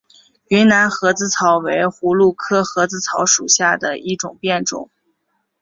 [0.47, 4.89] 云南盒子草为葫芦科盒子草属下的一个变种。